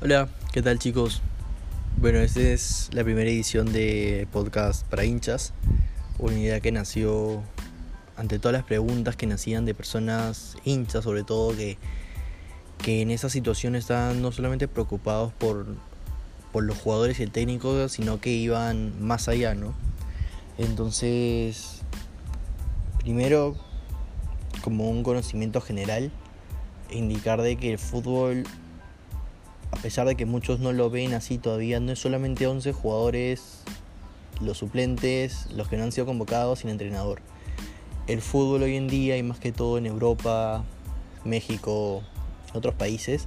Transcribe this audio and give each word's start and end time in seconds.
Hola, 0.00 0.28
¿qué 0.52 0.62
tal 0.62 0.78
chicos? 0.78 1.22
Bueno, 1.96 2.20
esta 2.20 2.38
es 2.38 2.88
la 2.92 3.02
primera 3.02 3.28
edición 3.28 3.72
de 3.72 4.28
podcast 4.30 4.86
para 4.86 5.04
hinchas, 5.04 5.52
una 6.20 6.38
idea 6.38 6.60
que 6.60 6.70
nació 6.70 7.42
ante 8.16 8.38
todas 8.38 8.52
las 8.52 8.62
preguntas 8.62 9.16
que 9.16 9.26
nacían 9.26 9.64
de 9.64 9.74
personas 9.74 10.56
hinchas, 10.64 11.02
sobre 11.02 11.24
todo 11.24 11.56
que, 11.56 11.78
que 12.80 13.02
en 13.02 13.10
esa 13.10 13.28
situación 13.28 13.74
estaban 13.74 14.22
no 14.22 14.30
solamente 14.30 14.68
preocupados 14.68 15.32
por, 15.32 15.66
por 16.52 16.62
los 16.62 16.78
jugadores 16.78 17.18
y 17.18 17.24
el 17.24 17.32
técnico, 17.32 17.88
sino 17.88 18.20
que 18.20 18.30
iban 18.30 19.04
más 19.04 19.26
allá, 19.26 19.56
¿no? 19.56 19.74
Entonces, 20.58 21.80
primero, 23.00 23.56
como 24.62 24.90
un 24.90 25.02
conocimiento 25.02 25.60
general, 25.60 26.12
indicar 26.88 27.42
de 27.42 27.56
que 27.56 27.72
el 27.72 27.80
fútbol 27.80 28.44
a 29.70 29.76
pesar 29.76 30.06
de 30.06 30.16
que 30.16 30.26
muchos 30.26 30.60
no 30.60 30.72
lo 30.72 30.90
ven 30.90 31.14
así 31.14 31.38
todavía, 31.38 31.80
no 31.80 31.92
es 31.92 31.98
solamente 31.98 32.46
11 32.46 32.72
jugadores, 32.72 33.62
los 34.40 34.58
suplentes, 34.58 35.46
los 35.54 35.68
que 35.68 35.76
no 35.76 35.84
han 35.84 35.92
sido 35.92 36.06
convocados 36.06 36.60
sin 36.60 36.70
entrenador. 36.70 37.20
El 38.06 38.22
fútbol 38.22 38.62
hoy 38.62 38.76
en 38.76 38.88
día, 38.88 39.16
y 39.16 39.22
más 39.22 39.38
que 39.38 39.52
todo 39.52 39.78
en 39.78 39.86
Europa, 39.86 40.64
México, 41.24 42.02
otros 42.54 42.74
países, 42.74 43.26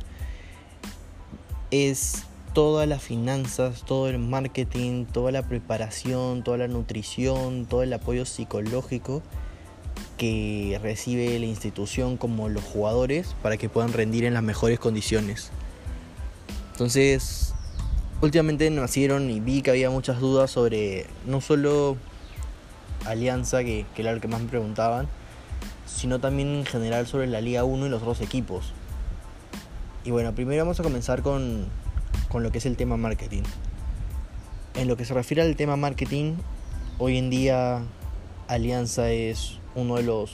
es 1.69 2.23
todas 2.53 2.87
las 2.87 3.01
finanzas, 3.01 3.83
todo 3.85 4.09
el 4.09 4.19
marketing, 4.19 5.05
toda 5.05 5.31
la 5.31 5.43
preparación, 5.43 6.43
toda 6.43 6.57
la 6.57 6.67
nutrición, 6.67 7.65
todo 7.65 7.83
el 7.83 7.93
apoyo 7.93 8.25
psicológico 8.25 9.21
que 10.17 10.79
recibe 10.81 11.39
la 11.39 11.45
institución 11.45 12.17
como 12.17 12.49
los 12.49 12.63
jugadores 12.63 13.35
para 13.41 13.57
que 13.57 13.69
puedan 13.69 13.93
rendir 13.93 14.25
en 14.25 14.33
las 14.33 14.43
mejores 14.43 14.79
condiciones. 14.79 15.51
Entonces, 16.81 17.53
últimamente 18.21 18.67
nacieron 18.71 19.29
y 19.29 19.39
vi 19.39 19.61
que 19.61 19.69
había 19.69 19.91
muchas 19.91 20.19
dudas 20.19 20.49
sobre 20.49 21.05
no 21.27 21.39
solo 21.39 21.95
Alianza, 23.05 23.63
que, 23.63 23.85
era 23.97 24.13
lo 24.13 24.19
que 24.19 24.27
más 24.27 24.41
me 24.41 24.47
preguntaban, 24.47 25.07
sino 25.85 26.17
también 26.17 26.47
en 26.47 26.65
general 26.65 27.05
sobre 27.05 27.27
la 27.27 27.39
Liga 27.39 27.63
1 27.65 27.85
y 27.85 27.89
los 27.89 28.01
dos 28.01 28.19
equipos. 28.19 28.73
Y 30.05 30.09
bueno, 30.09 30.33
primero 30.33 30.63
vamos 30.63 30.79
a 30.79 30.83
comenzar 30.83 31.21
con, 31.21 31.67
con 32.29 32.41
lo 32.41 32.51
que 32.51 32.57
es 32.57 32.65
el 32.65 32.77
tema 32.77 32.97
marketing. 32.97 33.43
En 34.73 34.87
lo 34.87 34.97
que 34.97 35.05
se 35.05 35.13
refiere 35.13 35.43
al 35.43 35.55
tema 35.55 35.75
marketing, 35.75 36.33
hoy 36.97 37.19
en 37.19 37.29
día 37.29 37.83
Alianza 38.47 39.11
es 39.11 39.59
uno 39.75 39.97
de 39.97 40.03
los 40.03 40.31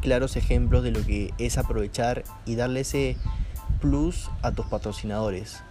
claros 0.00 0.36
ejemplos 0.36 0.84
de 0.84 0.92
lo 0.92 1.04
que 1.04 1.34
es 1.38 1.58
aprovechar 1.58 2.22
y 2.46 2.54
darle 2.54 2.82
ese 2.82 3.16
plus 3.80 4.30
a 4.42 4.52
tus 4.52 4.66
patrocinadores. 4.66 5.62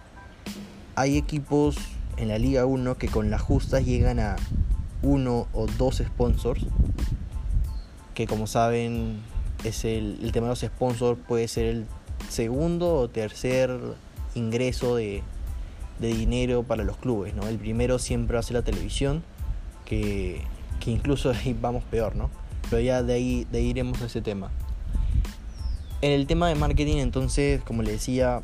Hay 0.94 1.16
equipos 1.16 1.76
en 2.16 2.28
la 2.28 2.38
Liga 2.38 2.66
1 2.66 2.98
que 2.98 3.08
con 3.08 3.30
las 3.30 3.40
justas 3.40 3.84
llegan 3.84 4.18
a 4.18 4.36
uno 5.02 5.46
o 5.52 5.66
dos 5.78 6.02
sponsors, 6.04 6.64
que 8.14 8.26
como 8.26 8.46
saben 8.46 9.20
es 9.64 9.84
el, 9.84 10.30
tema 10.32 10.46
de 10.46 10.52
los 10.52 10.60
sponsors 10.60 11.18
puede 11.26 11.48
ser 11.48 11.66
el 11.66 11.86
segundo 12.28 12.94
o 12.94 13.08
tercer 13.08 13.70
ingreso 14.34 14.96
de, 14.96 15.22
dinero 16.00 16.62
para 16.62 16.84
los 16.84 16.96
clubes. 16.96 17.34
¿no? 17.34 17.46
El 17.48 17.58
primero 17.58 17.98
siempre 17.98 18.34
va 18.34 18.40
a 18.40 18.42
ser 18.42 18.54
la 18.54 18.62
televisión, 18.62 19.22
que, 19.84 20.42
que 20.80 20.90
incluso 20.90 21.30
ahí 21.30 21.56
vamos 21.60 21.84
peor, 21.84 22.16
¿no? 22.16 22.30
Pero 22.70 22.82
ya 22.82 23.02
de 23.02 23.14
ahí, 23.14 23.46
de 23.50 23.58
ahí 23.58 23.66
iremos 23.68 24.02
a 24.02 24.06
ese 24.06 24.20
tema. 24.20 24.50
En 26.00 26.12
el 26.12 26.28
tema 26.28 26.46
de 26.46 26.54
marketing, 26.54 26.98
entonces, 26.98 27.60
como 27.64 27.82
le 27.82 27.90
decía, 27.90 28.42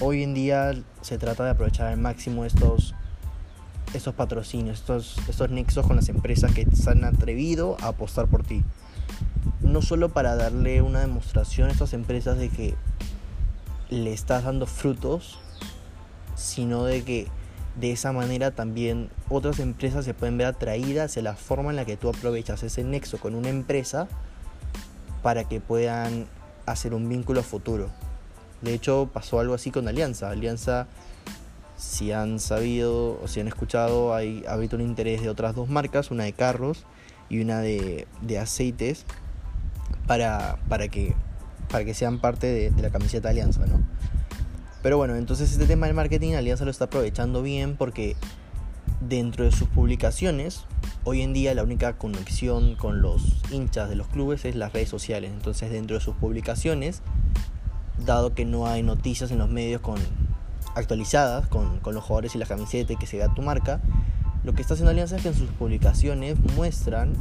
hoy 0.00 0.22
en 0.22 0.32
día 0.32 0.74
se 1.00 1.18
trata 1.18 1.42
de 1.42 1.50
aprovechar 1.50 1.88
al 1.88 1.98
máximo 1.98 2.44
estos, 2.44 2.94
estos 3.94 4.14
patrocinios, 4.14 4.78
estos, 4.78 5.18
estos 5.28 5.50
nexos 5.50 5.84
con 5.84 5.96
las 5.96 6.08
empresas 6.08 6.52
que 6.52 6.66
se 6.70 6.88
han 6.88 7.02
atrevido 7.02 7.76
a 7.82 7.88
apostar 7.88 8.28
por 8.28 8.44
ti. 8.44 8.62
No 9.60 9.82
solo 9.82 10.10
para 10.10 10.36
darle 10.36 10.80
una 10.80 11.00
demostración 11.00 11.68
a 11.68 11.72
estas 11.72 11.94
empresas 11.94 12.38
de 12.38 12.48
que 12.48 12.76
le 13.90 14.12
estás 14.12 14.44
dando 14.44 14.66
frutos, 14.66 15.40
sino 16.36 16.84
de 16.84 17.02
que 17.02 17.26
de 17.80 17.90
esa 17.90 18.12
manera 18.12 18.52
también 18.52 19.10
otras 19.28 19.58
empresas 19.58 20.04
se 20.04 20.14
pueden 20.14 20.38
ver 20.38 20.46
atraídas 20.46 21.10
hacia 21.10 21.22
la 21.22 21.34
forma 21.34 21.70
en 21.70 21.76
la 21.76 21.84
que 21.84 21.96
tú 21.96 22.08
aprovechas 22.08 22.62
ese 22.62 22.84
nexo 22.84 23.18
con 23.18 23.34
una 23.34 23.48
empresa 23.48 24.06
para 25.22 25.42
que 25.42 25.60
puedan 25.60 26.28
hacer 26.72 26.94
un 26.94 27.08
vínculo 27.08 27.42
futuro. 27.42 27.88
De 28.62 28.74
hecho, 28.74 29.08
pasó 29.12 29.40
algo 29.40 29.54
así 29.54 29.70
con 29.70 29.86
Alianza. 29.88 30.30
Alianza, 30.30 30.86
si 31.76 32.12
han 32.12 32.40
sabido 32.40 33.20
o 33.22 33.28
si 33.28 33.40
han 33.40 33.48
escuchado, 33.48 34.14
hay, 34.14 34.44
ha 34.48 34.54
habido 34.54 34.76
un 34.76 34.82
interés 34.82 35.22
de 35.22 35.28
otras 35.28 35.54
dos 35.54 35.68
marcas, 35.68 36.10
una 36.10 36.24
de 36.24 36.32
carros 36.32 36.84
y 37.28 37.40
una 37.40 37.60
de, 37.60 38.06
aceites, 38.40 39.04
para, 40.06 40.58
para, 40.68 40.88
que, 40.88 41.14
para 41.70 41.84
que 41.84 41.94
sean 41.94 42.20
parte 42.20 42.46
de, 42.46 42.70
de 42.70 42.82
la 42.82 42.90
camiseta 42.90 43.28
de 43.28 43.32
Alianza, 43.32 43.66
¿no? 43.66 43.80
Pero 44.82 44.96
bueno, 44.96 45.16
entonces 45.16 45.52
este 45.52 45.66
tema 45.66 45.86
del 45.86 45.94
marketing 45.94 46.34
Alianza 46.34 46.64
lo 46.64 46.70
está 46.70 46.84
aprovechando 46.84 47.42
bien 47.42 47.76
porque 47.76 48.16
dentro 49.00 49.44
de 49.44 49.52
sus 49.52 49.68
publicaciones, 49.68 50.64
hoy 51.04 51.22
en 51.22 51.32
día 51.32 51.54
la 51.54 51.62
única 51.62 51.94
conexión 51.94 52.74
con 52.74 53.00
los 53.00 53.42
hinchas 53.50 53.88
de 53.88 53.96
los 53.96 54.08
clubes 54.08 54.44
es 54.44 54.56
las 54.56 54.72
redes 54.72 54.88
sociales. 54.88 55.30
Entonces 55.32 55.70
dentro 55.70 55.96
de 55.96 56.02
sus 56.02 56.16
publicaciones, 56.16 57.02
dado 58.04 58.34
que 58.34 58.44
no 58.44 58.66
hay 58.66 58.82
noticias 58.82 59.30
en 59.30 59.38
los 59.38 59.48
medios 59.48 59.80
con, 59.80 59.98
actualizadas 60.74 61.46
con, 61.48 61.80
los 61.84 62.04
jugadores 62.04 62.34
y 62.34 62.38
la 62.38 62.46
camiseta 62.46 62.94
que 62.96 63.06
se 63.06 63.18
vea 63.18 63.28
tu 63.34 63.42
marca, 63.42 63.80
lo 64.44 64.54
que 64.54 64.62
está 64.62 64.74
haciendo 64.74 64.90
Alianza 64.90 65.16
es 65.16 65.22
que 65.22 65.28
en 65.28 65.34
sus 65.34 65.50
publicaciones 65.50 66.38
muestran 66.56 67.12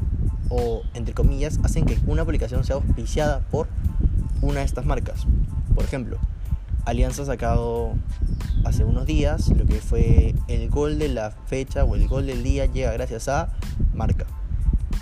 o 0.50 0.84
entre 0.94 1.14
comillas 1.14 1.60
hacen 1.64 1.86
que 1.86 1.98
una 2.08 2.24
publicación 2.24 2.64
sea 2.64 2.78
auspiciada 2.78 3.42
por 3.52 3.68
una 4.42 4.60
de 4.60 4.66
estas 4.66 4.86
marcas. 4.86 5.26
Por 5.76 5.84
ejemplo, 5.84 6.18
Alianza 6.88 7.24
ha 7.24 7.26
sacado 7.26 7.96
hace 8.64 8.86
unos 8.86 9.06
días 9.06 9.50
lo 9.50 9.66
que 9.66 9.82
fue 9.82 10.34
el 10.48 10.70
gol 10.70 10.98
de 11.00 11.10
la 11.10 11.32
fecha 11.32 11.84
o 11.84 11.96
el 11.96 12.08
gol 12.08 12.28
del 12.28 12.44
día 12.44 12.66
llega 12.66 12.94
gracias 12.94 13.28
a 13.28 13.50
marca. 13.94 14.26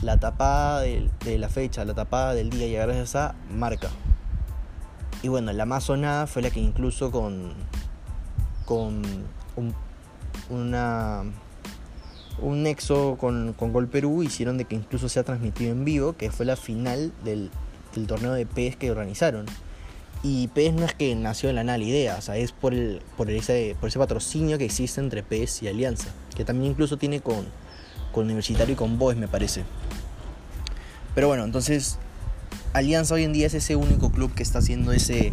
La 0.02 0.20
tapada 0.20 0.82
de, 0.82 1.12
la 1.38 1.48
fecha, 1.48 1.86
la 1.86 1.94
tapada 1.94 2.34
del 2.34 2.50
día 2.50 2.66
llega 2.66 2.88
gracias 2.88 3.16
a 3.16 3.36
marca. 3.52 3.90
Y 5.22 5.28
bueno, 5.28 5.54
la 5.54 5.68
más 5.68 5.84
sonada 5.84 6.26
fue 6.26 6.42
la 6.42 6.50
que 6.50 6.60
incluso 6.60 7.12
con, 7.12 7.54
con 8.66 9.04
un, 9.56 9.76
una, 10.50 11.22
un 12.42 12.64
nexo 12.64 13.16
con, 13.20 13.54
con 13.54 13.72
Gol 13.72 13.90
Perú 13.90 14.24
hicieron 14.24 14.58
de 14.58 14.66
que 14.66 14.74
incluso 14.74 15.08
sea 15.08 15.22
transmitido 15.22 15.72
en 15.72 15.86
vivo, 15.86 16.14
que 16.14 16.32
fue 16.32 16.48
la 16.48 16.56
final 16.56 17.14
del, 17.24 17.52
del 17.94 18.08
torneo 18.08 18.34
de 18.34 18.48
PES 18.48 18.76
que 18.76 18.90
organizaron. 18.90 19.46
Y 20.24 20.48
PES 20.48 20.74
no 20.74 20.86
es 20.86 20.94
que 20.94 21.16
nació 21.16 21.50
en 21.50 21.56
la 21.56 21.64
nada 21.64 21.78
la 21.78 21.84
idea, 21.84 22.16
o 22.18 22.22
sea, 22.22 22.36
es 22.38 22.52
por, 22.52 22.74
el, 22.74 23.02
por, 23.16 23.30
ese, 23.30 23.76
por 23.80 23.90
ese 23.90 24.00
patrocinio 24.00 24.58
que 24.58 24.66
existe 24.66 25.00
entre 25.00 25.22
PES 25.22 25.64
y 25.64 25.68
Alianza, 25.68 26.08
que 26.36 26.44
también 26.44 26.72
incluso 26.72 26.98
tiene 26.98 27.22
con, 27.22 27.46
con 28.12 28.26
Universitario 28.26 28.74
y 28.74 28.76
con 28.76 28.98
Boes, 28.98 29.18
me 29.18 29.28
parece. 29.28 29.64
Pero 31.14 31.28
bueno, 31.28 31.44
entonces 31.44 32.00
Alianza 32.74 33.16
hoy 33.16 33.24
en 33.24 33.34
día 33.34 33.48
es 33.48 33.54
ese 33.54 33.76
único 33.76 34.12
club 34.12 34.34
que 34.34 34.44
está 34.44 34.60
haciendo 34.60 34.92
ese, 34.92 35.32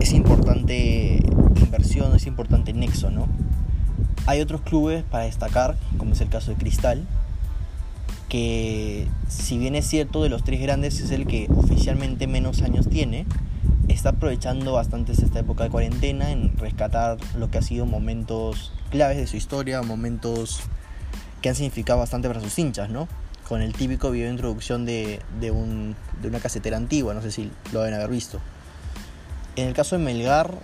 esa 0.00 0.16
importante 0.16 1.22
inversión, 1.60 2.14
ese 2.16 2.28
importante 2.28 2.72
nexo, 2.72 3.10
¿no? 3.10 3.28
Hay 4.26 4.40
otros 4.40 4.62
clubes 4.62 5.04
para 5.04 5.24
destacar, 5.24 5.76
como 5.98 6.14
es 6.14 6.20
el 6.20 6.28
caso 6.28 6.50
de 6.50 6.56
Cristal, 6.56 7.06
que 8.28 9.06
si 9.28 9.56
bien 9.56 9.74
es 9.74 9.86
cierto 9.86 10.22
de 10.22 10.28
los 10.28 10.44
tres 10.44 10.60
grandes 10.60 11.00
es 11.00 11.10
el 11.10 11.26
que 11.26 11.48
oficialmente 11.54 12.26
menos 12.26 12.62
años 12.62 12.88
tiene, 12.88 13.24
está 13.98 14.10
aprovechando 14.10 14.74
bastante 14.74 15.10
esta 15.10 15.40
época 15.40 15.64
de 15.64 15.70
cuarentena 15.70 16.30
en 16.30 16.56
rescatar 16.56 17.18
lo 17.36 17.50
que 17.50 17.58
ha 17.58 17.62
sido 17.62 17.84
momentos 17.84 18.72
claves 18.90 19.16
de 19.16 19.26
su 19.26 19.36
historia, 19.36 19.82
momentos 19.82 20.60
que 21.42 21.48
han 21.48 21.56
significado 21.56 21.98
bastante 21.98 22.28
para 22.28 22.40
sus 22.40 22.56
hinchas, 22.60 22.90
¿no? 22.90 23.08
Con 23.48 23.60
el 23.60 23.72
típico 23.72 24.12
video 24.12 24.26
de 24.26 24.34
introducción 24.34 24.86
de, 24.86 25.18
de, 25.40 25.50
un, 25.50 25.96
de 26.22 26.28
una 26.28 26.38
casetera 26.38 26.76
antigua, 26.76 27.12
no 27.12 27.22
sé 27.22 27.32
si 27.32 27.50
lo 27.72 27.80
deben 27.80 27.94
haber 27.98 28.10
visto. 28.10 28.38
En 29.56 29.66
el 29.66 29.74
caso 29.74 29.98
de 29.98 30.04
Melgar, 30.04 30.54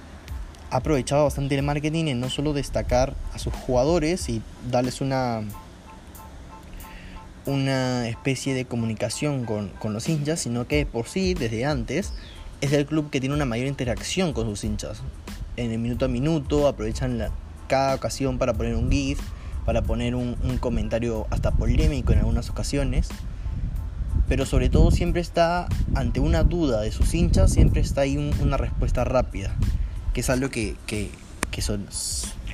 ha 0.71 0.77
aprovechado 0.77 1.25
bastante 1.25 1.57
el 1.57 1.65
marketing 1.65 2.05
en 2.07 2.21
no 2.21 2.31
solo 2.31 2.53
destacar 2.53 3.15
a 3.33 3.41
sus 3.41 3.53
jugadores 3.53 4.29
y 4.29 4.43
darles 4.71 5.01
una, 5.01 5.41
una 7.47 8.07
especie 8.07 8.55
de 8.55 8.65
comunicación 8.65 9.45
con, 9.45 9.71
con 9.71 9.93
los 9.93 10.09
hinchas, 10.09 10.39
sino 10.39 10.69
que 10.69 10.87
por 10.87 11.09
sí, 11.09 11.35
desde 11.35 11.65
antes, 11.65 12.13
es 12.65 12.73
el 12.73 12.87
club 12.87 13.11
que 13.11 13.21
tiene 13.21 13.35
una 13.35 13.45
mayor 13.45 13.67
interacción 13.67 14.33
con 14.33 14.47
sus 14.47 14.65
hinchas. 14.65 15.03
En 15.59 15.71
el 15.71 15.79
minuto 15.79 16.07
a 16.07 16.09
minuto 16.09 16.67
aprovechan 16.67 17.23
cada 17.69 17.95
ocasión 17.95 18.39
para 18.39 18.55
poner 18.55 18.75
un 18.75 18.91
GIF, 18.91 19.21
para 19.67 19.83
poner 19.83 20.15
un, 20.15 20.35
comentario 20.61 21.27
hasta 21.29 21.51
polémico 21.51 22.13
en 22.13 22.21
algunas 22.21 22.49
ocasiones. 22.49 23.09
Pero 24.29 24.47
sobre 24.47 24.71
todo 24.71 24.91
siempre 24.91 25.21
está 25.21 25.69
ante 25.95 26.21
una 26.21 26.43
duda 26.43 26.81
de 26.81 26.91
sus 26.91 27.13
hinchas, 27.13 27.53
siempre 27.53 27.83
está 27.83 28.01
ahí 28.01 28.17
una 28.17 28.57
respuesta 28.57 29.05
rápida. 29.05 29.55
que 30.15 30.21
es 30.21 30.31
algo 30.31 30.49
que, 30.49 30.77
que, 30.87 31.11
que 31.51 31.63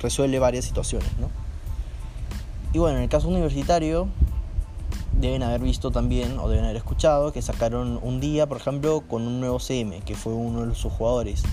resuelve 0.01 0.39
varias 0.39 0.65
situaciones, 0.65 1.09
¿no? 1.19 1.29
Y 2.73 2.79
bueno, 2.79 2.97
en 2.97 3.03
el 3.03 3.09
caso 3.09 3.29
universitario, 3.29 4.09
deben 5.19 5.43
haber 5.43 5.61
visto 5.61 5.91
también 5.91 6.39
o 6.39 6.49
deben 6.49 6.65
haber 6.65 6.77
escuchado 6.77 7.31
que 7.31 7.41
sacaron 7.41 7.99
un 8.01 8.19
día, 8.19 8.47
por 8.47 8.57
ejemplo, 8.57 9.01
con 9.01 9.23
un 9.23 9.39
nuevo 9.39 9.59
CM, 9.59 10.01
que 10.01 10.15
fue 10.15 10.33
uno 10.33 10.65
de 10.65 10.75
sus 10.75 10.91
jugadores. 10.91 11.43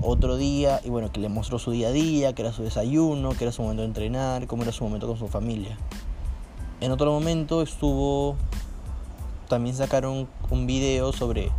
Otro 0.00 0.36
día, 0.36 0.80
y 0.84 0.90
bueno, 0.90 1.10
que 1.10 1.20
le 1.20 1.28
mostró 1.28 1.58
su 1.58 1.70
día 1.70 1.88
a 1.88 1.92
día, 1.92 2.34
que 2.34 2.42
era 2.42 2.52
su 2.52 2.62
desayuno, 2.62 3.30
que 3.30 3.44
era 3.44 3.52
su 3.52 3.62
momento 3.62 3.82
de 3.82 3.88
entrenar, 3.88 4.46
cómo 4.46 4.62
era 4.62 4.72
su 4.72 4.84
momento 4.84 5.06
con 5.06 5.16
su 5.16 5.28
familia. 5.28 5.78
En 6.80 6.92
otro 6.92 7.10
momento 7.10 7.62
estuvo, 7.62 8.36
también 9.48 9.74
sacaron 9.74 10.28
un 10.50 10.66
video 10.66 11.12
sobre 11.12 11.50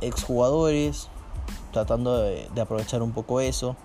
exjugadores, 0.00 1.08
tratando 1.72 2.18
de, 2.18 2.48
de 2.52 2.60
aprovechar 2.60 3.02
un 3.02 3.12
poco 3.12 3.40
eso. 3.40 3.76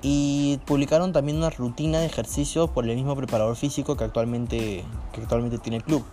Y 0.00 0.60
publicaron 0.66 1.12
también 1.12 1.38
una 1.38 1.50
rutina 1.50 1.98
de 1.98 2.06
ejercicios 2.06 2.70
por 2.70 2.88
el 2.88 2.94
mismo 2.94 3.16
preparador 3.16 3.56
físico 3.56 3.96
que 3.96 4.04
actualmente, 4.04 4.84
que 5.12 5.20
actualmente 5.20 5.58
tiene 5.58 5.78
el 5.78 5.84
club. 5.84 6.04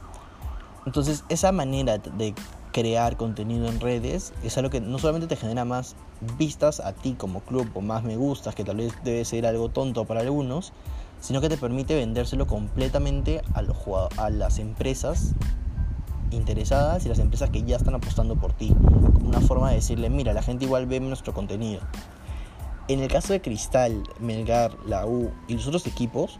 Entonces 0.86 1.24
esa 1.30 1.52
manera 1.52 1.98
de 1.98 2.34
crear 2.72 3.16
contenido 3.16 3.68
en 3.68 3.80
redes 3.80 4.34
es 4.44 4.58
algo 4.58 4.70
que 4.70 4.82
no 4.82 5.00
solamente 5.00 5.28
te 5.28 5.36
genera 5.36 5.66
más 5.66 5.96
vistas 6.38 6.80
a 6.80 6.94
ti 6.94 7.14
como 7.14 7.40
club 7.40 7.70
o 7.74 7.82
más 7.82 8.04
me 8.04 8.18
gustas, 8.18 8.54
que 8.54 8.64
tal 8.64 8.78
vez 8.78 8.94
debe 9.04 9.24
ser 9.24 9.46
algo 9.46 9.70
tonto 9.70 10.06
para 10.06 10.22
algunos, 10.22 10.74
sino 11.22 11.42
que 11.42 11.50
te 11.50 11.58
permite 11.58 11.96
vendérselo 11.96 12.48
completamente 12.48 13.42
a, 13.54 13.62
los 13.62 13.78
a 14.18 14.30
las 14.30 14.60
empresas 14.60 15.34
interesadas 16.32 17.06
y 17.06 17.10
las 17.10 17.20
empresas 17.20 17.50
que 17.50 17.64
ya 17.64 17.78
están 17.78 17.96
apostando 17.96 18.36
por 18.36 18.54
ti, 18.54 18.76
como 19.14 19.30
una 19.30 19.42
forma 19.42 19.70
de 19.70 19.76
decirle, 19.76 20.10
mira, 20.10 20.34
la 20.34 20.42
gente 20.42 20.66
igual 20.66 20.86
ve 20.86 21.00
nuestro 21.00 21.34
contenido. 21.34 21.82
En 22.88 23.00
el 23.00 23.08
caso 23.08 23.34
de 23.34 23.42
Cristal, 23.42 24.04
Melgar, 24.20 24.78
la 24.86 25.08
U 25.08 25.32
y 25.48 25.56
los 25.56 25.66
otros 25.66 25.88
equipos, 25.88 26.40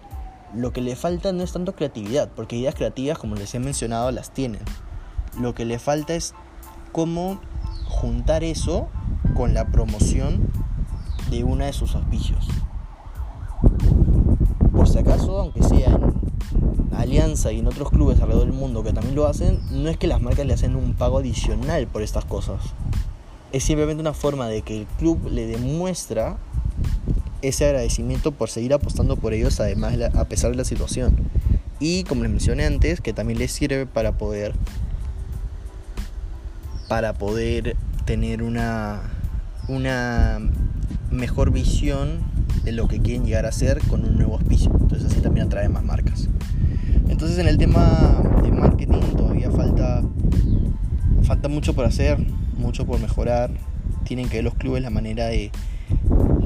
lo 0.54 0.72
que 0.72 0.82
le 0.82 0.96
falta 0.96 1.32
no 1.32 1.42
es 1.42 1.52
tanto 1.52 1.76
creatividad, 1.76 2.30
porque 2.36 2.56
ideas 2.56 2.76
creativas, 2.76 3.18
como 3.18 3.34
les 3.34 3.56
he 3.56 3.60
mencionado, 3.60 4.12
las 4.12 4.32
tienen. 4.32 4.62
Lo 5.40 5.56
que 5.56 5.66
le 5.66 5.80
falta 5.80 6.14
es 6.14 6.36
cómo 6.92 7.40
juntar 7.88 8.44
eso 8.44 8.90
con 9.36 9.56
la 9.56 9.72
promoción 9.72 10.48
de 11.32 11.44
una 11.44 11.66
de 11.66 11.74
sus 11.74 11.96
auspicios. 11.96 12.48
Por 14.72 14.88
si 14.88 15.00
acaso, 15.00 15.40
aunque 15.40 15.64
sea 15.64 15.90
en 15.90 16.94
Alianza 16.96 17.52
y 17.52 17.60
en 17.60 17.68
otros 17.68 17.90
clubes 17.90 18.22
alrededor 18.22 18.46
del 18.46 18.56
mundo 18.56 18.84
que 18.84 18.94
también 18.94 19.16
lo 19.16 19.26
hacen, 19.26 19.60
no 19.72 19.90
es 19.90 19.98
que 19.98 20.06
las 20.06 20.22
marcas 20.22 20.46
le 20.46 20.54
hacen 20.54 20.76
un 20.76 20.94
pago 20.94 21.18
adicional 21.18 21.88
por 21.88 22.04
estas 22.04 22.26
cosas 22.26 22.62
es 23.56 23.64
simplemente 23.64 24.02
una 24.02 24.14
forma 24.14 24.50
de 24.50 24.64
que 24.64 24.82
el 24.82 24.86
club 25.00 25.30
le 25.32 25.48
demuestra 25.48 26.36
ese 27.42 27.66
agradecimiento 27.66 28.34
por 28.34 28.50
seguir 28.50 28.74
apostando 28.74 29.16
por 29.16 29.34
ellos 29.34 29.62
además 29.62 29.98
a 30.14 30.26
pesar 30.26 30.52
de 30.52 30.58
la 30.58 30.66
situación. 30.66 31.16
Y 31.80 32.04
como 32.04 32.24
les 32.24 32.32
mencioné 32.32 32.66
antes 32.66 33.00
que 33.00 33.14
también 33.14 33.40
les 33.40 33.54
sirve 33.54 33.86
para 33.86 34.18
poder 34.18 34.54
para 36.90 37.14
poder 37.14 37.78
tener 38.04 38.44
una 38.44 39.04
una 39.70 40.40
mejor 41.10 41.52
visión 41.52 42.24
de 42.66 42.74
lo 42.74 42.90
que 42.90 43.00
quieren 43.00 43.24
llegar 43.24 43.46
a 43.46 43.50
hacer 43.50 43.80
con 43.88 44.04
un 44.04 44.18
nuevo 44.18 44.34
auspicio. 44.34 44.70
Entonces 44.82 45.10
así 45.10 45.22
también 45.22 45.48
atrae 45.48 45.70
más 45.70 45.86
marcas. 45.86 46.28
Entonces 47.08 47.38
en 47.38 47.48
el 47.48 47.58
tema 47.58 48.22
de 48.44 48.52
marketing 48.52 49.00
todavía 49.16 49.50
falta 49.50 50.04
falta 51.24 51.48
mucho 51.48 51.74
por 51.74 51.86
hacer 51.86 52.18
mucho 52.58 52.86
por 52.86 53.00
mejorar. 53.00 53.52
Tienen 54.04 54.30
que 54.30 54.38
ver 54.38 54.44
los 54.44 54.56
clubes 54.56 54.82
la 54.84 54.90
manera 54.90 55.26
de, 55.28 55.52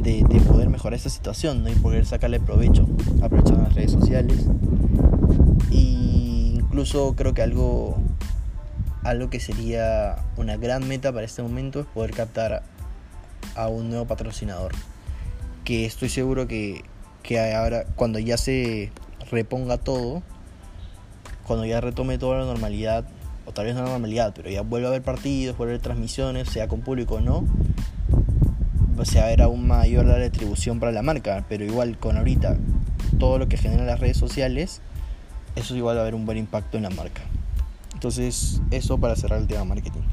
de, 0.02 0.42
poder 0.48 0.70
mejorar 0.70 0.96
esta 0.96 1.10
situación 1.10 1.64
¿no? 1.64 1.70
y 1.70 1.76
poder 1.76 2.06
sacarle 2.06 2.40
provecho, 2.40 2.88
aprovechando 3.22 3.64
las 3.64 3.76
redes 3.76 3.92
sociales. 3.92 4.46
Y 5.72 6.54
incluso 6.56 7.16
creo 7.16 7.34
que 7.34 7.42
algo, 7.42 7.98
algo 9.04 9.30
que 9.30 9.40
sería 9.40 10.18
una 10.38 10.58
gran 10.58 10.88
meta 10.88 11.12
para 11.12 11.26
este 11.26 11.42
momento 11.42 11.82
es 11.82 11.86
poder 11.88 12.12
captar 12.12 12.64
a 13.56 13.68
un 13.68 13.90
nuevo 13.90 14.06
patrocinador. 14.06 14.72
Que 15.64 15.86
estoy 15.86 16.10
seguro 16.10 16.48
que, 16.48 16.84
que 17.24 17.54
ahora, 17.54 17.86
cuando 17.96 18.20
ya 18.20 18.38
se 18.38 18.92
reponga 19.30 19.78
todo, 19.78 20.24
cuando 21.46 21.66
ya 21.66 21.82
retome 21.82 22.18
toda 22.18 22.40
la 22.40 22.46
normalidad, 22.46 23.06
o 23.50 23.52
tal 23.52 23.66
vez 23.66 23.74
no 23.74 23.82
normalidad, 23.82 24.32
pero 24.36 24.48
ya 24.48 24.62
vuelve 24.62 24.86
a 24.86 24.90
haber 24.90 25.02
partidos, 25.02 25.58
vuelve 25.58 25.74
a 25.74 25.76
haber 25.76 25.82
transmisiones, 25.82 26.50
sea 26.50 26.68
con 26.68 26.82
público 26.82 27.16
o 27.16 27.20
no, 27.20 27.46
pues 28.96 29.10
se 29.10 29.18
va 29.18 29.26
a 29.26 29.30
ver 29.30 29.42
aún 29.42 29.68
mayor 29.68 30.06
la 30.06 30.18
retribución 30.18 30.80
para 30.80 30.92
la 30.92 31.02
marca, 31.02 31.44
pero 31.50 31.66
igual 31.66 31.98
con 31.98 32.16
ahorita 32.16 32.58
todo 33.18 33.40
lo 33.40 33.50
que 33.50 33.58
generan 33.58 33.88
las 33.88 34.00
redes 34.00 34.18
sociales, 34.18 34.82
eso 35.56 35.76
igual 35.76 35.96
va 35.96 36.02
a 36.02 36.04
haber 36.04 36.14
un 36.14 36.28
buen 36.28 36.38
impacto 36.38 36.78
en 36.78 36.84
la 36.84 36.92
marca. 36.92 37.22
Entonces, 37.96 38.62
eso 38.70 39.00
para 39.00 39.16
cerrar 39.16 39.40
el 39.40 39.48
tema 39.48 39.66
marketing. 39.66 40.04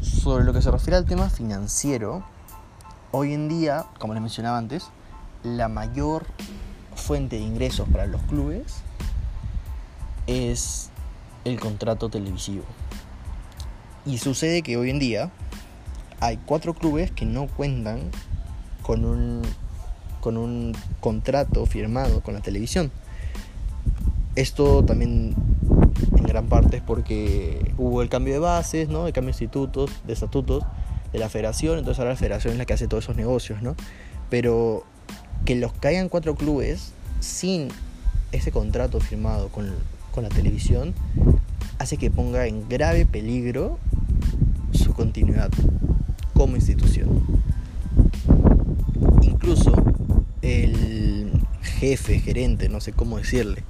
Sobre 0.00 0.44
lo 0.44 0.52
que 0.52 0.62
se 0.62 0.70
refiere 0.70 0.96
al 0.96 1.06
tema 1.06 1.30
financiero, 1.30 2.24
hoy 3.10 3.34
en 3.34 3.48
día, 3.48 3.84
como 3.98 4.14
les 4.14 4.22
mencionaba 4.22 4.58
antes, 4.58 4.90
la 5.42 5.66
mayor 5.66 6.24
fuente 6.94 7.34
de 7.34 7.42
ingresos 7.42 7.88
para 7.88 8.06
los 8.06 8.22
clubes 8.22 8.76
es 10.28 10.90
el 11.44 11.60
contrato 11.60 12.08
televisivo. 12.08 12.64
Y 14.06 14.18
sucede 14.18 14.62
que 14.62 14.76
hoy 14.76 14.90
en 14.90 14.98
día 14.98 15.30
hay 16.20 16.38
cuatro 16.38 16.74
clubes 16.74 17.10
que 17.10 17.24
no 17.24 17.46
cuentan 17.46 18.10
con 18.82 19.04
un, 19.04 19.42
con 20.20 20.36
un 20.36 20.74
contrato 21.00 21.64
firmado 21.66 22.22
con 22.22 22.34
la 22.34 22.40
televisión. 22.40 22.90
Esto 24.36 24.84
también 24.84 25.34
en 26.16 26.22
gran 26.24 26.46
parte 26.46 26.78
es 26.78 26.82
porque 26.82 27.72
hubo 27.78 28.02
el 28.02 28.08
cambio 28.08 28.34
de 28.34 28.40
bases, 28.40 28.88
¿no? 28.88 29.06
el 29.06 29.12
cambio 29.12 29.28
de 29.28 29.36
institutos, 29.36 29.90
de 30.06 30.12
estatutos 30.12 30.64
de 31.12 31.18
la 31.18 31.28
federación, 31.28 31.78
entonces 31.78 32.00
ahora 32.00 32.10
la 32.10 32.16
federación 32.16 32.54
es 32.54 32.58
la 32.58 32.64
que 32.64 32.72
hace 32.72 32.88
todos 32.88 33.04
esos 33.04 33.16
negocios, 33.16 33.62
¿no? 33.62 33.76
Pero 34.30 34.84
que 35.44 35.54
los 35.54 35.72
caigan 35.72 36.08
cuatro 36.08 36.34
clubes 36.34 36.92
sin 37.20 37.68
ese 38.32 38.50
contrato 38.50 38.98
firmado 38.98 39.48
con, 39.48 39.72
con 40.14 40.22
la 40.22 40.30
televisión 40.30 40.94
hace 41.78 41.96
que 41.96 42.10
ponga 42.10 42.46
en 42.46 42.68
grave 42.68 43.04
peligro 43.04 43.78
su 44.72 44.94
continuidad 44.94 45.50
como 46.34 46.54
institución. 46.54 47.22
Incluso 49.22 49.74
el 50.42 51.32
jefe, 51.62 52.20
gerente, 52.20 52.68
no 52.68 52.80
sé 52.80 52.92
cómo 52.92 53.18
decirle, 53.18 53.64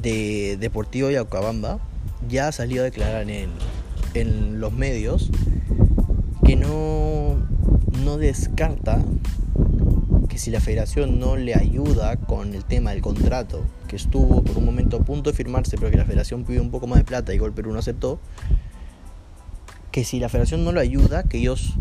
de 0.00 0.56
Deportivo 0.58 1.10
Yaucabamba 1.10 1.78
ya 2.28 2.48
ha 2.48 2.52
salido 2.52 2.82
a 2.82 2.84
declarar 2.84 3.28
en, 3.28 3.50
en 4.14 4.60
los 4.60 4.72
medios 4.72 5.30
que 6.44 6.56
no, 6.56 7.36
no 8.02 8.16
descarta 8.16 9.02
si 10.40 10.50
la 10.50 10.60
federación 10.60 11.20
no 11.20 11.36
le 11.36 11.54
ayuda 11.54 12.16
con 12.16 12.54
el 12.54 12.64
tema 12.64 12.92
del 12.92 13.02
contrato, 13.02 13.62
que 13.88 13.96
estuvo 13.96 14.42
por 14.42 14.56
un 14.56 14.64
momento 14.64 14.96
a 14.96 15.00
punto 15.00 15.30
de 15.30 15.36
firmarse, 15.36 15.76
pero 15.76 15.90
que 15.90 15.98
la 15.98 16.06
federación 16.06 16.44
pidió 16.44 16.62
un 16.62 16.70
poco 16.70 16.86
más 16.86 16.98
de 16.98 17.04
plata 17.04 17.34
y 17.34 17.38
Gol 17.38 17.52
Perú 17.52 17.72
no 17.74 17.78
aceptó, 17.78 18.18
que 19.92 20.02
si 20.02 20.18
la 20.18 20.30
federación 20.30 20.64
no 20.64 20.72
lo 20.72 20.80
ayuda, 20.80 21.24
que 21.24 21.36
ellos 21.36 21.74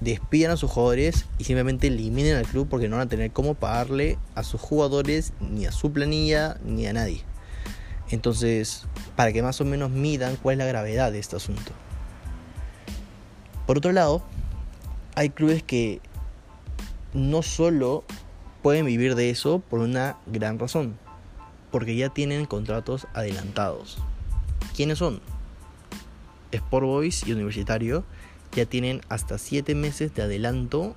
despidan 0.00 0.50
a 0.50 0.56
sus 0.56 0.72
jugadores 0.72 1.26
y 1.38 1.44
simplemente 1.44 1.86
eliminen 1.86 2.34
al 2.34 2.46
club 2.46 2.66
porque 2.68 2.88
no 2.88 2.96
van 2.96 3.06
a 3.06 3.08
tener 3.08 3.30
cómo 3.30 3.54
pagarle 3.54 4.18
a 4.34 4.42
sus 4.42 4.60
jugadores, 4.60 5.32
ni 5.38 5.64
a 5.66 5.70
su 5.70 5.92
planilla, 5.92 6.58
ni 6.64 6.88
a 6.88 6.92
nadie. 6.92 7.22
Entonces, 8.10 8.86
para 9.14 9.32
que 9.32 9.40
más 9.40 9.60
o 9.60 9.64
menos 9.64 9.92
midan 9.92 10.34
cuál 10.42 10.54
es 10.54 10.58
la 10.58 10.66
gravedad 10.66 11.12
de 11.12 11.20
este 11.20 11.36
asunto. 11.36 11.70
Por 13.68 13.78
otro 13.78 13.92
lado, 13.92 14.24
hay 15.14 15.30
clubes 15.30 15.62
que 15.62 16.00
no 17.14 17.42
solo 17.42 18.04
pueden 18.62 18.86
vivir 18.86 19.14
de 19.14 19.30
eso 19.30 19.60
por 19.60 19.80
una 19.80 20.16
gran 20.26 20.58
razón, 20.58 20.98
porque 21.70 21.96
ya 21.96 22.10
tienen 22.10 22.46
contratos 22.46 23.06
adelantados. 23.14 23.98
¿Quiénes 24.76 24.98
son? 24.98 25.20
Sport 26.52 26.86
Boys 26.86 27.26
y 27.26 27.32
Universitario 27.32 28.04
ya 28.52 28.66
tienen 28.66 29.00
hasta 29.08 29.38
7 29.38 29.74
meses 29.74 30.14
de 30.14 30.22
adelanto 30.22 30.94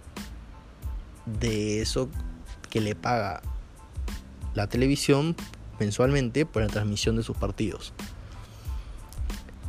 de 1.25 1.81
eso 1.81 2.09
que 2.69 2.81
le 2.81 2.95
paga 2.95 3.41
la 4.53 4.67
televisión 4.67 5.35
mensualmente 5.79 6.45
por 6.45 6.61
la 6.63 6.67
transmisión 6.67 7.15
de 7.15 7.23
sus 7.23 7.37
partidos. 7.37 7.93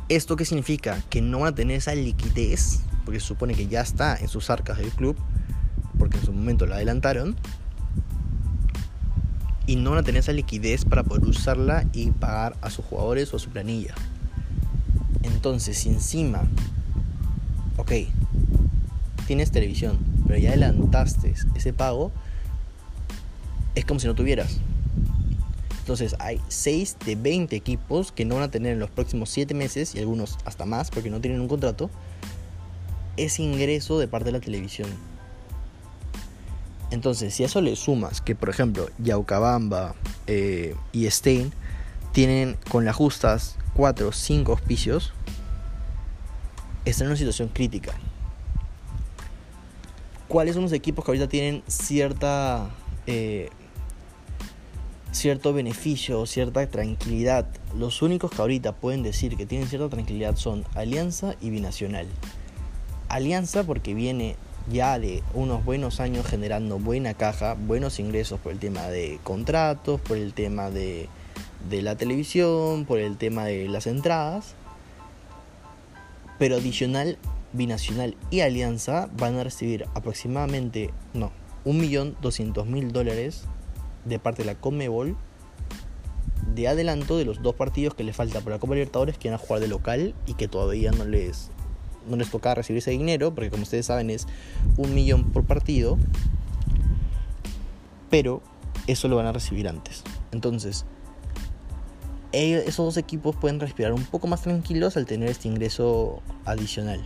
¿Esto 0.09 0.35
qué 0.35 0.45
significa? 0.45 1.03
Que 1.09 1.21
no 1.21 1.39
van 1.39 1.53
a 1.53 1.55
tener 1.55 1.77
esa 1.77 1.93
liquidez, 1.93 2.79
porque 3.05 3.19
se 3.19 3.27
supone 3.27 3.53
que 3.53 3.67
ya 3.67 3.81
está 3.81 4.15
en 4.17 4.27
sus 4.27 4.49
arcas 4.49 4.77
del 4.77 4.89
club, 4.89 5.15
porque 5.99 6.17
en 6.17 6.25
su 6.25 6.33
momento 6.33 6.65
la 6.65 6.77
adelantaron, 6.77 7.35
y 9.67 9.75
no 9.75 9.91
van 9.91 9.99
a 9.99 10.03
tener 10.03 10.21
esa 10.21 10.31
liquidez 10.31 10.83
para 10.83 11.03
poder 11.03 11.25
usarla 11.25 11.85
y 11.93 12.09
pagar 12.09 12.57
a 12.61 12.71
sus 12.71 12.83
jugadores 12.85 13.31
o 13.31 13.35
a 13.35 13.39
su 13.39 13.51
planilla. 13.51 13.93
Entonces, 15.21 15.77
si 15.77 15.89
encima, 15.89 16.47
ok, 17.77 17.91
tienes 19.27 19.51
televisión, 19.51 19.99
pero 20.25 20.39
ya 20.39 20.49
adelantaste 20.49 21.35
ese 21.53 21.71
pago, 21.71 22.11
es 23.75 23.85
como 23.85 23.99
si 23.99 24.07
no 24.07 24.15
tuvieras. 24.15 24.57
Entonces 25.81 26.15
hay 26.19 26.41
6 26.47 26.97
de 27.05 27.15
20 27.15 27.55
equipos 27.55 28.11
que 28.11 28.25
no 28.25 28.35
van 28.35 28.45
a 28.45 28.51
tener 28.51 28.73
en 28.73 28.79
los 28.79 28.89
próximos 28.89 29.29
7 29.29 29.53
meses, 29.53 29.93
y 29.93 29.99
algunos 29.99 30.37
hasta 30.45 30.65
más 30.65 30.89
porque 30.89 31.11
no 31.11 31.21
tienen 31.21 31.41
un 31.41 31.47
contrato, 31.47 31.91
ese 33.17 33.43
ingreso 33.43 33.99
de 33.99 34.07
parte 34.07 34.25
de 34.25 34.31
la 34.31 34.39
televisión. 34.39 34.89
Entonces, 36.91 37.33
si 37.33 37.43
a 37.43 37.45
eso 37.45 37.61
le 37.61 37.75
sumas 37.75 38.21
que, 38.21 38.35
por 38.35 38.49
ejemplo, 38.49 38.89
Yaucabamba 38.97 39.95
eh, 40.27 40.75
y 40.91 41.09
Stein 41.09 41.51
tienen 42.13 42.57
con 42.71 42.85
las 42.85 42.95
justas 42.95 43.57
4 43.75 44.07
o 44.07 44.11
5 44.11 44.51
auspicios, 44.51 45.13
están 46.85 47.05
en 47.05 47.11
una 47.11 47.17
situación 47.17 47.49
crítica. 47.49 47.93
¿Cuáles 50.27 50.55
son 50.55 50.63
los 50.63 50.73
equipos 50.73 51.05
que 51.05 51.11
ahorita 51.11 51.27
tienen 51.27 51.63
cierta 51.67 52.69
eh, 53.07 53.49
cierto 55.11 55.53
beneficio, 55.53 56.25
cierta 56.25 56.67
tranquilidad? 56.67 57.47
Los 57.77 58.01
únicos 58.01 58.31
que 58.31 58.41
ahorita 58.41 58.73
pueden 58.73 59.03
decir 59.03 59.37
que 59.37 59.45
tienen 59.45 59.67
cierta 59.67 59.89
tranquilidad 59.89 60.35
son 60.35 60.65
Alianza 60.75 61.35
y 61.41 61.49
Binacional. 61.49 62.07
Alianza 63.09 63.63
porque 63.63 63.93
viene 63.93 64.35
ya 64.71 64.99
de 64.99 65.23
unos 65.33 65.63
buenos 65.65 65.99
años 65.99 66.25
generando 66.25 66.79
buena 66.79 67.13
caja, 67.13 67.55
buenos 67.55 67.99
ingresos 67.99 68.39
por 68.39 68.51
el 68.51 68.59
tema 68.59 68.87
de 68.87 69.19
contratos, 69.23 69.99
por 70.01 70.17
el 70.17 70.33
tema 70.33 70.69
de, 70.69 71.09
de 71.69 71.81
la 71.81 71.95
televisión, 71.95 72.85
por 72.85 72.99
el 72.99 73.17
tema 73.17 73.45
de 73.45 73.67
las 73.67 73.87
entradas. 73.87 74.55
Pero 76.37 76.55
adicional, 76.55 77.17
Binacional 77.51 78.15
y 78.29 78.41
Alianza 78.41 79.09
van 79.17 79.37
a 79.37 79.43
recibir 79.43 79.85
aproximadamente, 79.95 80.91
no, 81.13 81.31
1.200.000 81.65 82.91
dólares 82.91 83.43
de 84.05 84.19
parte 84.19 84.43
de 84.43 84.47
la 84.47 84.55
Comebol 84.55 85.17
de 86.53 86.67
adelanto 86.67 87.17
de 87.17 87.25
los 87.25 87.41
dos 87.41 87.55
partidos 87.55 87.93
que 87.93 88.03
les 88.03 88.15
falta 88.15 88.41
por 88.41 88.51
la 88.51 88.59
Copa 88.59 88.73
Libertadores 88.73 89.17
que 89.17 89.29
van 89.29 89.35
a 89.35 89.37
jugar 89.37 89.61
de 89.61 89.67
local 89.67 90.15
y 90.25 90.33
que 90.33 90.47
todavía 90.47 90.91
no 90.91 91.05
les 91.05 91.51
no 92.07 92.15
les 92.15 92.29
toca 92.29 92.55
recibir 92.55 92.79
ese 92.79 92.91
dinero, 92.91 93.33
porque 93.33 93.49
como 93.49 93.63
ustedes 93.63 93.85
saben 93.85 94.09
es 94.09 94.27
un 94.77 94.93
millón 94.93 95.31
por 95.31 95.45
partido, 95.45 95.97
pero 98.09 98.41
eso 98.87 99.07
lo 99.07 99.15
van 99.15 99.27
a 99.27 99.31
recibir 99.31 99.67
antes. 99.67 100.03
Entonces, 100.31 100.85
esos 102.31 102.85
dos 102.85 102.97
equipos 102.97 103.35
pueden 103.35 103.59
respirar 103.59 103.93
un 103.93 104.03
poco 104.03 104.27
más 104.27 104.41
tranquilos 104.41 104.97
al 104.97 105.05
tener 105.05 105.29
este 105.29 105.47
ingreso 105.47 106.21
adicional. 106.45 107.01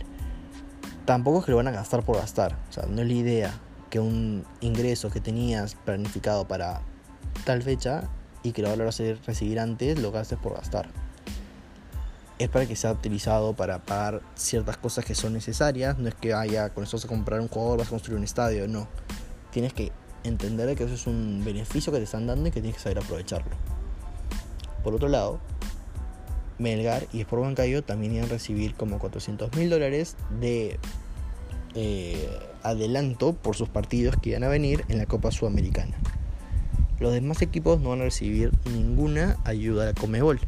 Tampoco 1.06 1.40
es 1.40 1.44
que 1.44 1.50
lo 1.50 1.58
van 1.58 1.68
a 1.68 1.72
gastar 1.72 2.02
por 2.04 2.16
gastar, 2.16 2.58
o 2.70 2.72
sea, 2.72 2.86
no 2.86 3.02
es 3.02 3.08
la 3.08 3.14
idea 3.14 3.60
que 3.90 4.00
un 4.00 4.44
ingreso 4.60 5.10
que 5.10 5.20
tenías 5.20 5.74
planificado 5.74 6.48
para 6.48 6.82
tal 7.44 7.62
fecha 7.62 8.08
y 8.42 8.52
que 8.52 8.62
lo 8.62 8.76
vas 8.76 9.00
a 9.00 9.04
recibir 9.26 9.60
antes 9.60 9.98
lo 9.98 10.12
gastes 10.12 10.38
por 10.38 10.54
gastar 10.54 11.03
es 12.38 12.48
para 12.48 12.66
que 12.66 12.76
sea 12.76 12.92
utilizado 12.92 13.54
para 13.54 13.78
pagar 13.78 14.20
ciertas 14.34 14.76
cosas 14.76 15.04
que 15.04 15.14
son 15.14 15.32
necesarias. 15.32 15.98
No 15.98 16.08
es 16.08 16.14
que 16.14 16.34
haya 16.34 16.70
con 16.70 16.84
eso 16.84 16.96
a 16.96 17.08
comprar 17.08 17.40
un 17.40 17.48
jugador, 17.48 17.78
vas 17.78 17.88
a 17.88 17.90
construir 17.90 18.18
un 18.18 18.24
estadio, 18.24 18.66
no. 18.68 18.88
Tienes 19.50 19.72
que 19.72 19.92
entender 20.24 20.74
que 20.76 20.84
eso 20.84 20.94
es 20.94 21.06
un 21.06 21.42
beneficio 21.44 21.92
que 21.92 21.98
te 21.98 22.04
están 22.04 22.26
dando 22.26 22.48
y 22.48 22.50
que 22.50 22.60
tienes 22.60 22.76
que 22.76 22.82
saber 22.82 22.98
aprovecharlo. 22.98 23.52
Por 24.82 24.94
otro 24.94 25.08
lado, 25.08 25.38
Melgar 26.58 27.06
y 27.12 27.20
Sport 27.20 27.42
Bancayo 27.42 27.82
también 27.82 28.14
iban 28.14 28.26
a 28.26 28.28
recibir 28.28 28.74
como 28.74 28.98
400 28.98 29.54
mil 29.56 29.70
dólares 29.70 30.16
de 30.40 30.78
eh, 31.74 32.28
adelanto 32.62 33.32
por 33.32 33.56
sus 33.56 33.68
partidos 33.68 34.16
que 34.16 34.30
iban 34.30 34.44
a 34.44 34.48
venir 34.48 34.84
en 34.88 34.98
la 34.98 35.06
Copa 35.06 35.30
Sudamericana. 35.30 35.96
Los 37.00 37.12
demás 37.12 37.42
equipos 37.42 37.80
no 37.80 37.90
van 37.90 38.00
a 38.00 38.04
recibir 38.04 38.52
ninguna 38.66 39.36
ayuda 39.44 39.84
de 39.84 39.94
Comebol. 39.94 40.40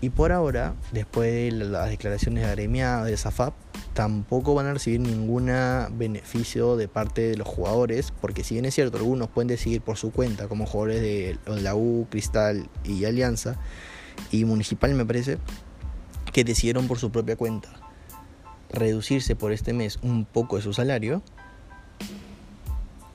Y 0.00 0.10
por 0.10 0.32
ahora, 0.32 0.74
después 0.92 1.30
de 1.30 1.52
las 1.52 1.90
declaraciones 1.90 2.44
de 2.44 2.48
agremiadas 2.48 3.06
de 3.06 3.16
SAFAP, 3.16 3.52
tampoco 3.92 4.54
van 4.54 4.66
a 4.66 4.72
recibir 4.72 5.00
ningún 5.00 5.52
beneficio 5.92 6.76
de 6.76 6.88
parte 6.88 7.20
de 7.22 7.36
los 7.36 7.46
jugadores, 7.46 8.12
porque 8.20 8.42
si 8.42 8.54
bien 8.54 8.64
es 8.64 8.74
cierto, 8.74 8.96
algunos 8.96 9.28
pueden 9.28 9.48
decidir 9.48 9.82
por 9.82 9.98
su 9.98 10.10
cuenta, 10.10 10.48
como 10.48 10.64
jugadores 10.64 11.02
de 11.02 11.38
la 11.46 11.74
U, 11.74 12.06
Cristal 12.08 12.68
y 12.82 13.04
Alianza, 13.04 13.56
y 14.30 14.46
Municipal 14.46 14.94
me 14.94 15.04
parece, 15.04 15.38
que 16.32 16.44
decidieron 16.44 16.88
por 16.88 16.98
su 16.98 17.10
propia 17.10 17.36
cuenta 17.36 17.68
reducirse 18.72 19.34
por 19.34 19.52
este 19.52 19.72
mes 19.72 19.98
un 20.02 20.24
poco 20.24 20.56
de 20.56 20.62
su 20.62 20.72
salario, 20.72 21.22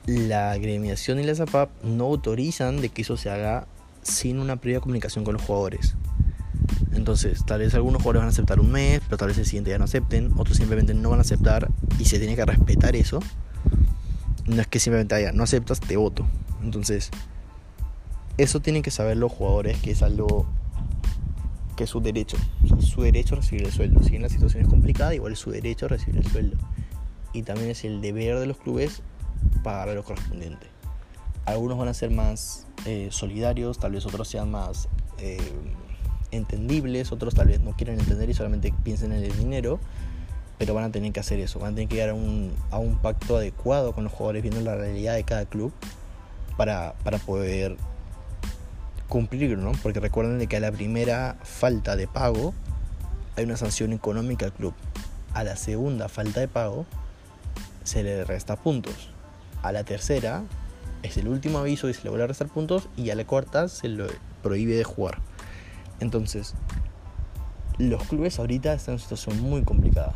la 0.06 0.52
agremiación 0.52 1.18
y 1.18 1.24
la 1.24 1.34
SAFAP 1.34 1.70
no 1.82 2.04
autorizan 2.04 2.80
de 2.80 2.90
que 2.90 3.02
eso 3.02 3.16
se 3.16 3.30
haga 3.30 3.66
sin 4.02 4.38
una 4.38 4.56
previa 4.56 4.80
comunicación 4.80 5.24
con 5.24 5.34
los 5.34 5.42
jugadores. 5.42 5.96
Entonces, 6.96 7.44
tal 7.44 7.60
vez 7.60 7.74
algunos 7.74 8.02
jugadores 8.02 8.20
van 8.20 8.28
a 8.28 8.30
aceptar 8.30 8.58
un 8.58 8.72
mes, 8.72 9.00
pero 9.04 9.18
tal 9.18 9.28
vez 9.28 9.38
el 9.38 9.44
siguiente 9.44 9.70
ya 9.70 9.78
no 9.78 9.84
acepten, 9.84 10.32
otros 10.36 10.56
simplemente 10.56 10.94
no 10.94 11.10
van 11.10 11.18
a 11.18 11.22
aceptar 11.22 11.68
y 11.98 12.06
se 12.06 12.18
tiene 12.18 12.34
que 12.34 12.44
respetar 12.44 12.96
eso. 12.96 13.20
No 14.46 14.60
es 14.60 14.66
que 14.66 14.78
simplemente 14.78 15.14
haya, 15.14 15.32
no 15.32 15.42
aceptas, 15.44 15.78
te 15.80 15.96
voto. 15.96 16.26
Entonces, 16.62 17.10
eso 18.38 18.60
tienen 18.60 18.82
que 18.82 18.90
saber 18.90 19.18
los 19.18 19.30
jugadores 19.30 19.78
que 19.78 19.90
es 19.90 20.02
algo 20.02 20.46
que 21.76 21.84
es 21.84 21.90
su 21.90 22.00
derecho. 22.00 22.38
su 22.80 23.02
derecho 23.02 23.34
a 23.34 23.38
recibir 23.38 23.66
el 23.66 23.72
sueldo. 23.72 24.02
Si 24.02 24.16
en 24.16 24.22
la 24.22 24.30
situación 24.30 24.62
es 24.62 24.68
complicada, 24.68 25.14
igual 25.14 25.34
es 25.34 25.38
su 25.38 25.50
derecho 25.50 25.86
a 25.86 25.88
recibir 25.90 26.16
el 26.16 26.30
sueldo. 26.30 26.56
Y 27.34 27.42
también 27.42 27.70
es 27.70 27.84
el 27.84 28.00
deber 28.00 28.38
de 28.38 28.46
los 28.46 28.56
clubes 28.56 29.02
pagar 29.62 29.94
lo 29.94 30.02
correspondiente. 30.02 30.66
Algunos 31.44 31.76
van 31.76 31.88
a 31.88 31.94
ser 31.94 32.10
más 32.10 32.66
eh, 32.86 33.08
solidarios, 33.10 33.78
tal 33.78 33.92
vez 33.92 34.06
otros 34.06 34.26
sean 34.26 34.50
más 34.50 34.88
eh, 35.18 35.38
entendibles, 36.30 37.12
otros 37.12 37.34
tal 37.34 37.48
vez 37.48 37.60
no 37.60 37.72
quieren 37.72 37.98
entender 38.00 38.28
y 38.30 38.34
solamente 38.34 38.72
piensen 38.84 39.12
en 39.12 39.24
el 39.24 39.36
dinero, 39.36 39.78
pero 40.58 40.74
van 40.74 40.84
a 40.84 40.92
tener 40.92 41.12
que 41.12 41.20
hacer 41.20 41.40
eso, 41.40 41.58
van 41.58 41.72
a 41.72 41.74
tener 41.76 41.88
que 41.88 41.96
llegar 41.96 42.10
a 42.10 42.14
un, 42.14 42.52
a 42.70 42.78
un 42.78 42.98
pacto 42.98 43.36
adecuado 43.36 43.92
con 43.92 44.04
los 44.04 44.12
jugadores 44.12 44.42
viendo 44.42 44.60
la 44.60 44.76
realidad 44.76 45.14
de 45.14 45.24
cada 45.24 45.44
club 45.44 45.72
para, 46.56 46.94
para 47.04 47.18
poder 47.18 47.76
cumplirlo, 49.08 49.56
¿no? 49.56 49.72
Porque 49.82 50.00
recuerden 50.00 50.46
que 50.48 50.56
a 50.56 50.60
la 50.60 50.72
primera 50.72 51.36
falta 51.42 51.96
de 51.96 52.08
pago 52.08 52.54
hay 53.36 53.44
una 53.44 53.56
sanción 53.56 53.92
económica 53.92 54.46
al 54.46 54.52
club. 54.52 54.74
A 55.34 55.44
la 55.44 55.56
segunda 55.56 56.08
falta 56.08 56.40
de 56.40 56.48
pago 56.48 56.86
se 57.84 58.02
le 58.02 58.24
resta 58.24 58.56
puntos. 58.56 59.10
A 59.62 59.72
la 59.72 59.84
tercera 59.84 60.44
es 61.02 61.16
el 61.16 61.28
último 61.28 61.58
aviso 61.58 61.88
y 61.88 61.94
se 61.94 62.02
le 62.02 62.10
vuelve 62.10 62.24
a 62.24 62.28
restar 62.28 62.48
puntos 62.48 62.88
y 62.96 63.10
a 63.10 63.14
la 63.14 63.24
cuarta 63.24 63.68
se 63.68 63.88
le 63.88 64.06
prohíbe 64.42 64.74
de 64.74 64.84
jugar. 64.84 65.18
Entonces, 66.00 66.54
los 67.78 68.02
clubes 68.04 68.38
ahorita 68.38 68.72
están 68.72 68.94
en 68.94 68.96
una 68.96 69.02
situación 69.02 69.40
muy 69.40 69.62
complicada. 69.62 70.14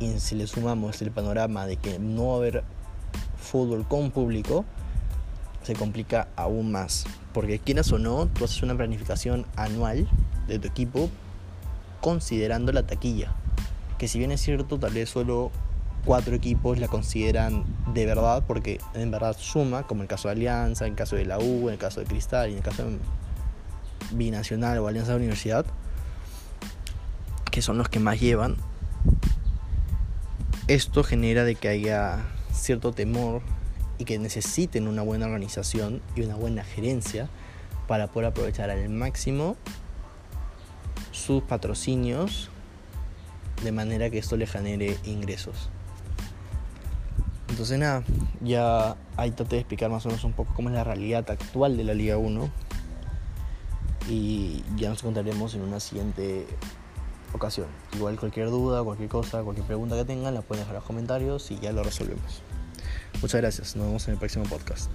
Y 0.00 0.20
si 0.20 0.36
le 0.36 0.46
sumamos 0.46 1.00
el 1.02 1.10
panorama 1.10 1.66
de 1.66 1.76
que 1.76 1.98
no 1.98 2.34
haber 2.34 2.62
fútbol 3.36 3.86
con 3.86 4.10
público, 4.10 4.64
se 5.62 5.74
complica 5.74 6.28
aún 6.36 6.70
más. 6.70 7.04
Porque 7.32 7.58
quieras 7.58 7.92
o 7.92 7.98
no, 7.98 8.26
tú 8.26 8.44
haces 8.44 8.62
una 8.62 8.76
planificación 8.76 9.46
anual 9.56 10.08
de 10.46 10.58
tu 10.58 10.68
equipo 10.68 11.10
considerando 12.00 12.72
la 12.72 12.84
taquilla. 12.84 13.34
Que 13.98 14.08
si 14.08 14.18
bien 14.18 14.30
es 14.30 14.40
cierto, 14.40 14.78
tal 14.78 14.92
vez 14.92 15.10
solo 15.10 15.50
cuatro 16.04 16.34
equipos 16.34 16.78
la 16.78 16.88
consideran 16.88 17.64
de 17.92 18.06
verdad, 18.06 18.44
porque 18.46 18.80
en 18.94 19.10
verdad 19.10 19.36
suma, 19.38 19.82
como 19.82 20.02
el 20.02 20.08
caso 20.08 20.28
de 20.28 20.32
Alianza, 20.32 20.86
en 20.86 20.92
el 20.92 20.96
caso 20.96 21.16
de 21.16 21.26
la 21.26 21.38
U, 21.38 21.68
en 21.68 21.74
el 21.74 21.78
caso 21.78 22.00
de 22.00 22.06
Cristal 22.06 22.48
y 22.48 22.52
en 22.52 22.58
el 22.58 22.64
caso 22.64 22.84
de 22.84 22.98
binacional 24.12 24.78
o 24.78 24.88
alianza 24.88 25.12
de 25.12 25.18
universidad, 25.18 25.66
que 27.50 27.62
son 27.62 27.78
los 27.78 27.88
que 27.88 28.00
más 28.00 28.20
llevan, 28.20 28.56
esto 30.68 31.02
genera 31.02 31.44
de 31.44 31.54
que 31.54 31.68
haya 31.68 32.24
cierto 32.52 32.92
temor 32.92 33.42
y 33.98 34.04
que 34.04 34.18
necesiten 34.18 34.86
una 34.86 35.02
buena 35.02 35.26
organización 35.26 36.02
y 36.14 36.22
una 36.22 36.36
buena 36.36 36.62
gerencia 36.62 37.28
para 37.86 38.08
poder 38.08 38.28
aprovechar 38.28 38.70
al 38.70 38.88
máximo 38.90 39.56
sus 41.10 41.42
patrocinios 41.42 42.50
de 43.64 43.72
manera 43.72 44.10
que 44.10 44.18
esto 44.18 44.36
le 44.36 44.46
genere 44.46 44.98
ingresos. 45.04 45.70
Entonces 47.48 47.78
nada, 47.78 48.04
ya 48.40 48.96
ahí 49.16 49.30
traté 49.32 49.56
de 49.56 49.60
explicar 49.60 49.90
más 49.90 50.04
o 50.06 50.10
menos 50.10 50.22
un 50.24 50.32
poco 50.32 50.54
cómo 50.54 50.68
es 50.68 50.74
la 50.74 50.84
realidad 50.84 51.28
actual 51.30 51.76
de 51.76 51.84
la 51.84 51.94
Liga 51.94 52.18
1 52.18 52.50
y 54.08 54.64
ya 54.76 54.88
nos 54.88 55.02
contaremos 55.02 55.54
en 55.54 55.62
una 55.62 55.80
siguiente 55.80 56.46
ocasión. 57.32 57.66
Igual 57.94 58.18
cualquier 58.18 58.50
duda, 58.50 58.82
cualquier 58.82 59.08
cosa, 59.08 59.42
cualquier 59.42 59.66
pregunta 59.66 59.96
que 59.96 60.04
tengan 60.04 60.34
la 60.34 60.42
pueden 60.42 60.62
dejar 60.62 60.74
en 60.74 60.80
los 60.80 60.84
comentarios 60.84 61.50
y 61.50 61.58
ya 61.58 61.72
lo 61.72 61.82
resolvemos. 61.82 62.42
Muchas 63.20 63.40
gracias, 63.40 63.76
nos 63.76 63.86
vemos 63.86 64.06
en 64.08 64.14
el 64.14 64.18
próximo 64.18 64.44
podcast. 64.44 64.90